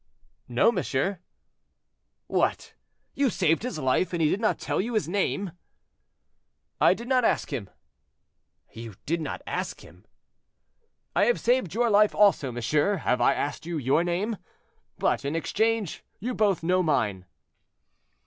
"No, 0.47 0.71
monsieur." 0.71 1.19
"What! 2.25 2.73
you 3.13 3.29
saved 3.29 3.61
his 3.61 3.77
life, 3.77 4.13
and 4.13 4.19
he 4.19 4.31
did 4.31 4.41
not 4.41 4.57
tell 4.57 4.81
you 4.81 4.95
his 4.95 5.07
name?" 5.07 5.51
"I 6.79 6.95
did 6.95 7.07
not 7.07 7.23
ask 7.23 7.53
him." 7.53 7.69
"You 8.73 8.95
did 9.05 9.21
not 9.21 9.43
ask 9.45 9.81
him?" 9.81 10.05
"I 11.15 11.25
have 11.25 11.39
saved 11.39 11.75
your 11.75 11.91
life 11.91 12.15
also, 12.15 12.51
monsieur; 12.51 12.95
have 12.95 13.21
I 13.21 13.35
asked 13.35 13.67
you 13.67 13.77
your 13.77 14.03
name? 14.03 14.37
But, 14.97 15.23
in 15.23 15.35
exchange, 15.35 16.03
you 16.19 16.33
both 16.33 16.63
know 16.63 16.81
mine." 16.81 17.27